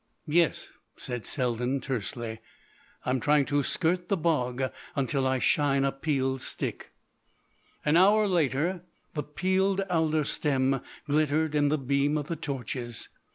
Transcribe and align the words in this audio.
"Yes," 0.25 0.69
said 0.95 1.27
Selden 1.27 1.79
tersely, 1.79 2.39
"I'm 3.05 3.19
trying 3.19 3.45
to 3.45 3.61
skirt 3.61 4.09
the 4.09 4.17
bog 4.17 4.63
until 4.95 5.27
I 5.27 5.37
shine 5.37 5.83
a 5.85 5.91
peeled 5.91 6.41
stick." 6.41 6.89
An 7.85 7.95
hour 7.95 8.27
later 8.27 8.81
the 9.13 9.21
peeled 9.21 9.81
alder 9.91 10.23
stem 10.23 10.81
glittered 11.07 11.53
in 11.53 11.69
the 11.69 11.77
beam 11.77 12.17
of 12.17 12.29
the 12.29 12.35
torches. 12.35 13.09